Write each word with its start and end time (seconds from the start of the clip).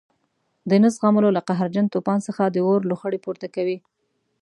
د 0.69 0.71
نه 0.83 0.89
زغملو 0.95 1.29
له 1.37 1.41
قهرجن 1.49 1.85
توپان 1.93 2.19
څخه 2.27 2.43
د 2.49 2.57
اور 2.67 2.79
لوخړې 2.89 3.19
پورته 3.25 3.47
کوي. 3.55 3.77